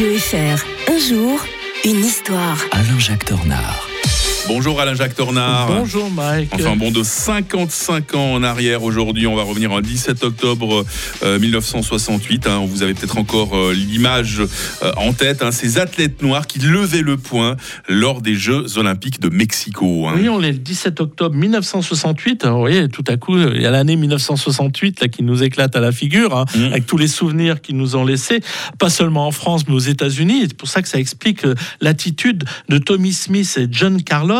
Radio. 0.00 0.16
Un 0.88 0.98
jour, 0.98 1.44
une 1.84 2.02
histoire. 2.02 2.56
Alain-Jacques 2.72 3.26
Tornard. 3.26 3.89
Bonjour 4.52 4.80
Alain-Jacques 4.80 5.14
Tornard. 5.14 5.68
Bonjour 5.68 6.10
Mike. 6.10 6.50
Enfin 6.52 6.74
bon 6.74 6.90
de 6.90 7.04
55 7.04 8.16
ans 8.16 8.32
en 8.32 8.42
arrière 8.42 8.82
aujourd'hui, 8.82 9.28
on 9.28 9.36
va 9.36 9.44
revenir 9.44 9.70
en 9.70 9.80
17 9.80 10.24
octobre 10.24 10.84
euh, 11.22 11.38
1968. 11.38 12.48
hein. 12.48 12.64
vous 12.66 12.82
avez 12.82 12.94
peut-être 12.94 13.16
encore 13.16 13.56
euh, 13.56 13.72
l'image 13.72 14.40
euh, 14.82 14.92
en 14.96 15.12
tête, 15.12 15.44
hein, 15.44 15.52
ces 15.52 15.78
athlètes 15.78 16.20
noirs 16.22 16.48
qui 16.48 16.58
levaient 16.58 17.02
le 17.02 17.16
poing 17.16 17.56
lors 17.88 18.20
des 18.22 18.34
Jeux 18.34 18.76
Olympiques 18.76 19.20
de 19.20 19.28
Mexico. 19.28 20.08
hein. 20.08 20.14
Oui, 20.16 20.28
on 20.28 20.42
est 20.42 20.50
le 20.50 20.58
17 20.58 21.00
octobre 21.00 21.36
1968. 21.36 22.44
Alors, 22.44 22.56
vous 22.56 22.62
voyez, 22.64 22.88
tout 22.88 23.04
à 23.06 23.16
coup, 23.16 23.38
il 23.38 23.62
y 23.62 23.66
a 23.66 23.70
l'année 23.70 23.94
1968 23.94 25.00
là, 25.00 25.06
qui 25.06 25.22
nous 25.22 25.44
éclate 25.44 25.76
à 25.76 25.80
la 25.80 25.92
figure, 25.92 26.44
Mhm. 26.56 26.64
avec 26.72 26.86
tous 26.86 26.96
les 26.96 27.06
souvenirs 27.08 27.60
qu'ils 27.60 27.76
nous 27.76 27.94
ont 27.94 28.04
laissés, 28.04 28.40
pas 28.80 28.90
seulement 28.90 29.28
en 29.28 29.30
France, 29.30 29.62
mais 29.68 29.74
aux 29.74 29.78
États-Unis. 29.78 30.46
C'est 30.48 30.56
pour 30.56 30.68
ça 30.68 30.82
que 30.82 30.88
ça 30.88 30.98
explique 30.98 31.44
euh, 31.44 31.54
l'attitude 31.80 32.42
de 32.68 32.78
Tommy 32.78 33.12
Smith 33.12 33.56
et 33.56 33.68
John 33.70 34.02
Carlos, 34.02 34.39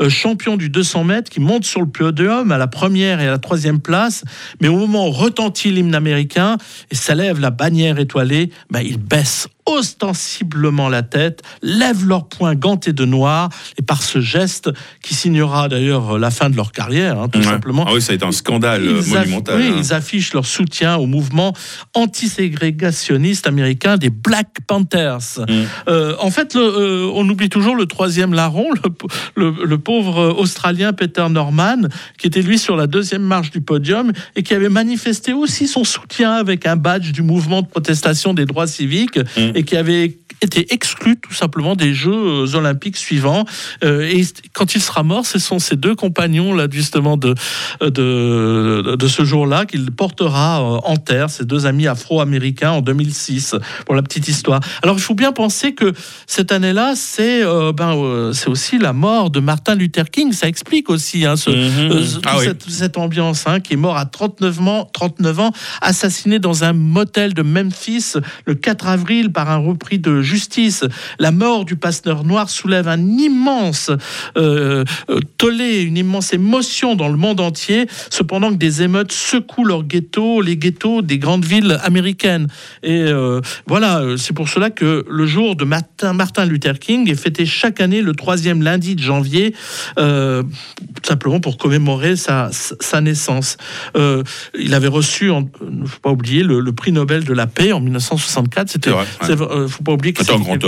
euh, 0.00 0.08
champions 0.08 0.56
du 0.56 0.68
200 0.68 1.04
mètres, 1.04 1.30
qui 1.30 1.40
montent 1.40 1.64
sur 1.64 1.80
le 1.80 1.88
podium 1.88 2.52
à 2.52 2.58
la 2.58 2.66
première 2.66 3.20
et 3.20 3.26
à 3.26 3.30
la 3.30 3.38
troisième 3.38 3.80
place. 3.80 4.24
Mais 4.60 4.68
au 4.68 4.76
moment 4.76 5.08
où 5.08 5.10
retentit 5.10 5.70
l'hymne 5.70 5.94
américain 5.94 6.56
et 6.90 6.94
s'élève 6.94 7.40
la 7.40 7.50
bannière 7.50 7.98
étoilée, 7.98 8.50
ben, 8.70 8.80
ils 8.80 8.98
baissent 8.98 9.48
ostensiblement 9.66 10.88
la 10.88 11.02
tête, 11.02 11.42
lèvent 11.62 12.06
leurs 12.06 12.28
poings 12.28 12.54
gantés 12.54 12.92
de 12.92 13.04
noir, 13.04 13.48
et 13.78 13.82
par 13.82 14.02
ce 14.02 14.20
geste, 14.20 14.70
qui 15.02 15.14
signera 15.14 15.68
d'ailleurs 15.68 16.18
la 16.18 16.30
fin 16.30 16.48
de 16.50 16.56
leur 16.56 16.72
carrière, 16.72 17.18
hein, 17.20 17.28
tout 17.28 17.38
Ouais. 17.38 17.44
simplement, 17.44 17.84
Ah 17.88 17.92
oui, 17.94 18.00
ça 18.02 18.12
a 18.12 18.14
été 18.14 18.24
un 18.24 18.32
scandale 18.32 18.82
euh, 18.84 19.02
ils, 19.04 19.12
monumental. 19.12 19.56
oui, 19.60 19.68
hein. 19.68 19.76
ils 19.78 19.92
affichent 19.92 20.32
leur 20.34 20.46
soutien 20.46 20.96
au 20.96 21.06
mouvement 21.06 21.52
antiségrégationniste 21.94 23.46
américain 23.46 23.96
des 23.96 24.10
Black 24.10 24.48
Panthers. 24.66 25.40
Mm. 25.48 25.52
Euh, 25.88 26.14
en 26.20 26.30
fait, 26.30 26.54
le, 26.54 26.60
euh, 26.62 27.10
on 27.14 27.28
oublie 27.28 27.48
toujours 27.48 27.76
le 27.76 27.86
troisième 27.86 28.34
larron, 28.34 28.66
le, 28.84 28.90
p- 28.90 29.06
le- 29.34 29.64
le 29.64 29.78
pauvre 29.78 30.34
Australien 30.38 30.92
Peter 30.92 31.26
Norman, 31.28 31.82
qui 32.18 32.26
était 32.26 32.42
lui 32.42 32.58
sur 32.58 32.76
la 32.76 32.86
deuxième 32.86 33.22
marche 33.22 33.50
du 33.50 33.60
podium 33.60 34.12
et 34.36 34.42
qui 34.42 34.54
avait 34.54 34.68
manifesté 34.68 35.32
aussi 35.32 35.66
son 35.68 35.84
soutien 35.84 36.32
avec 36.32 36.66
un 36.66 36.76
badge 36.76 37.12
du 37.12 37.22
mouvement 37.22 37.62
de 37.62 37.66
protestation 37.66 38.34
des 38.34 38.44
droits 38.46 38.66
civiques 38.66 39.18
Mm. 39.36 39.55
Et 39.56 39.64
qui 39.64 39.76
avait 39.76 40.18
été 40.42 40.72
exclu 40.72 41.16
tout 41.16 41.32
simplement 41.34 41.74
des 41.76 41.94
Jeux 41.94 42.12
euh, 42.12 42.54
olympiques 42.54 42.96
suivants. 42.96 43.44
Euh, 43.84 44.02
et 44.02 44.24
quand 44.52 44.74
il 44.74 44.80
sera 44.80 45.02
mort, 45.02 45.26
ce 45.26 45.38
sont 45.38 45.58
ses 45.58 45.76
deux 45.76 45.94
compagnons 45.94 46.54
là 46.54 46.66
justement 46.70 47.16
de 47.16 47.34
de, 47.80 48.96
de 48.96 49.08
ce 49.08 49.24
jour-là 49.24 49.64
qu'il 49.66 49.90
portera 49.90 50.60
euh, 50.60 50.78
en 50.84 50.96
terre, 50.96 51.30
ses 51.30 51.44
deux 51.44 51.66
amis 51.66 51.86
afro-américains 51.86 52.70
en 52.72 52.80
2006 52.82 53.54
pour 53.84 53.94
la 53.94 54.02
petite 54.02 54.28
histoire. 54.28 54.60
Alors 54.82 54.96
il 54.96 55.02
faut 55.02 55.14
bien 55.14 55.32
penser 55.32 55.74
que 55.74 55.92
cette 56.26 56.52
année-là, 56.52 56.94
c'est 56.96 57.42
euh, 57.42 57.72
ben 57.72 57.94
euh, 57.96 58.32
c'est 58.32 58.48
aussi 58.48 58.78
la 58.78 58.92
mort 58.92 59.30
de 59.30 59.40
Martin 59.40 59.74
Luther 59.74 60.10
King. 60.10 60.32
Ça 60.32 60.48
explique 60.48 60.90
aussi 60.90 61.24
hein, 61.24 61.36
ce, 61.36 61.50
Mhm. 61.50 61.90
euh, 61.92 62.04
ce- 62.04 62.18
Ah 62.26 62.36
oui. 62.38 62.46
cette 62.68 62.98
ambiance 62.98 63.44
hein, 63.46 63.60
qui 63.60 63.74
est 63.74 63.76
mort 63.78 63.96
à 63.96 64.04
39 64.06 64.60
ans, 64.60 64.88
39 64.92 65.40
ans, 65.40 65.52
assassiné 65.80 66.38
dans 66.38 66.64
un 66.64 66.72
motel 66.72 67.34
de 67.34 67.42
Memphis 67.42 68.14
le 68.44 68.54
4 68.54 68.86
avril 68.88 69.32
par 69.32 69.50
un 69.50 69.56
repris 69.58 69.98
de 69.98 70.22
justice. 70.26 70.84
La 71.18 71.30
mort 71.30 71.64
du 71.64 71.76
pasteur 71.76 72.24
noir 72.24 72.50
soulève 72.50 72.88
un 72.88 73.00
immense 73.00 73.90
euh, 74.36 74.84
euh, 75.08 75.20
tollé, 75.38 75.80
une 75.82 75.96
immense 75.96 76.32
émotion 76.34 76.94
dans 76.94 77.08
le 77.08 77.16
monde 77.16 77.40
entier, 77.40 77.86
cependant 78.10 78.50
que 78.50 78.56
des 78.58 78.82
émeutes 78.82 79.12
secouent 79.12 79.64
leurs 79.64 79.84
ghettos, 79.84 80.42
les 80.42 80.56
ghettos 80.56 81.00
des 81.02 81.18
grandes 81.18 81.44
villes 81.44 81.78
américaines. 81.82 82.48
Et 82.82 83.00
euh, 83.02 83.40
voilà, 83.66 84.02
c'est 84.18 84.34
pour 84.34 84.48
cela 84.48 84.70
que 84.70 85.04
le 85.08 85.26
jour 85.26 85.56
de 85.56 85.64
Martin, 85.64 86.12
Martin 86.12 86.44
Luther 86.44 86.78
King 86.78 87.08
est 87.10 87.14
fêté 87.14 87.46
chaque 87.46 87.80
année 87.80 88.02
le 88.02 88.14
troisième 88.14 88.62
lundi 88.62 88.94
de 88.96 89.02
janvier, 89.02 89.54
euh, 89.98 90.42
tout 90.42 91.08
simplement 91.08 91.40
pour 91.40 91.56
commémorer 91.56 92.16
sa, 92.16 92.50
sa- 92.52 92.74
sa 92.80 93.00
naissance. 93.00 93.56
Euh, 93.96 94.22
il 94.58 94.74
avait 94.74 94.88
reçu, 94.88 95.30
il 95.30 95.80
ne 95.80 95.86
faut 95.86 96.00
pas 96.00 96.10
oublier, 96.10 96.42
le, 96.42 96.60
le 96.60 96.72
prix 96.72 96.92
Nobel 96.92 97.24
de 97.24 97.32
la 97.32 97.46
paix 97.46 97.72
en 97.72 97.80
1964. 97.80 98.68
C'était, 98.70 98.90
ouais. 98.90 99.04
faut 99.68 99.82
pas 99.82 99.92
oublier 99.92 100.12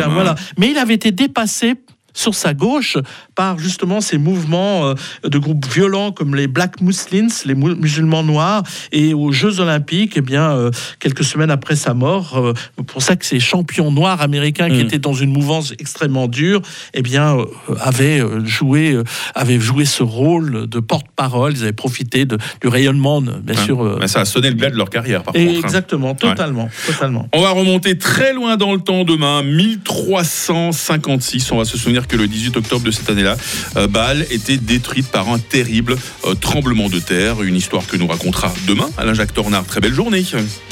hein. 0.00 0.08
Voilà. 0.10 0.34
Mais 0.58 0.70
il 0.70 0.78
avait 0.78 0.94
été 0.94 1.10
dépassé 1.10 1.74
sur 2.14 2.34
sa 2.34 2.54
gauche 2.54 2.96
par 3.34 3.58
justement 3.58 4.00
ces 4.00 4.18
mouvements 4.18 4.86
euh, 4.88 4.94
de 5.24 5.38
groupes 5.38 5.66
violents 5.66 6.12
comme 6.12 6.34
les 6.34 6.46
Black 6.46 6.80
Muslims, 6.80 7.30
les 7.44 7.54
musulmans 7.54 8.22
noirs, 8.22 8.62
et 8.92 9.14
aux 9.14 9.32
Jeux 9.32 9.60
Olympiques, 9.60 10.14
eh 10.16 10.20
bien, 10.20 10.52
euh, 10.52 10.70
quelques 11.00 11.24
semaines 11.24 11.50
après 11.50 11.76
sa 11.76 11.94
mort, 11.94 12.38
euh, 12.38 12.52
pour 12.86 13.02
ça 13.02 13.16
que 13.16 13.24
ces 13.24 13.40
champions 13.40 13.90
noirs 13.90 14.20
américains 14.20 14.68
qui 14.68 14.76
Mm. 14.76 14.86
étaient 14.86 14.98
dans 14.98 15.14
une 15.14 15.30
mouvance 15.32 15.72
extrêmement 15.78 16.28
dure, 16.28 16.60
eh 16.94 17.02
bien, 17.02 17.36
avaient 17.80 18.22
joué, 18.44 18.98
avaient 19.34 19.60
joué 19.60 19.84
ce 19.84 20.02
rôle 20.02 20.66
de 20.68 20.80
porte-parole. 20.80 21.52
Ils 21.54 21.62
avaient 21.62 21.72
profité 21.72 22.24
de- 22.24 22.38
du 22.60 22.68
rayonnement, 22.68 23.20
bien 23.22 23.56
sûr. 23.56 23.98
Mais 24.00 24.08
ça 24.08 24.20
a 24.20 24.24
sonné 24.24 24.50
le 24.50 24.56
glas 24.56 24.70
de 24.70 24.76
leur 24.76 24.90
carrière 24.90 25.22
par 25.22 25.34
et 25.36 25.46
contre. 25.46 25.58
hein. 25.58 25.62
exactement, 25.64 26.14
totalement, 26.14 26.68
totalement. 26.86 27.28
On 27.32 27.40
va 27.40 27.50
remonter 27.50 27.96
très 27.98 28.32
loin 28.34 28.56
dans 28.56 28.72
le 28.74 28.80
temps 28.80 29.04
demain, 29.04 29.42
1356. 29.42 31.50
On 31.52 31.58
va 31.58 31.64
se 31.64 31.76
souvenir 31.78 32.01
que 32.06 32.16
le 32.16 32.26
18 32.26 32.56
octobre 32.56 32.84
de 32.84 32.90
cette 32.90 33.08
année-là, 33.10 33.36
euh, 33.76 33.86
Bâle 33.86 34.26
était 34.30 34.56
détruite 34.56 35.08
par 35.08 35.28
un 35.28 35.38
terrible 35.38 35.96
euh, 36.24 36.34
tremblement 36.34 36.88
de 36.88 36.98
terre. 36.98 37.42
Une 37.42 37.56
histoire 37.56 37.86
que 37.86 37.96
nous 37.96 38.06
racontera 38.06 38.52
demain 38.66 38.88
Alain 38.98 39.14
Jacques 39.14 39.34
Tornard. 39.34 39.64
Très 39.64 39.80
belle 39.80 39.94
journée. 39.94 40.24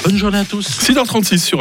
Bonne 0.03 0.17
journée 0.17 0.39
à 0.39 0.45
tous. 0.45 0.67
6h36 0.67 1.37
sur 1.37 1.49